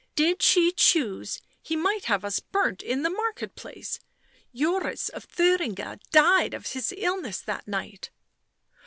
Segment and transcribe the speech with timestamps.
[0.25, 3.99] "Did she choose he might have us burnt in the market place—
[4.51, 8.09] Joris of Thuringia died of his illness that night."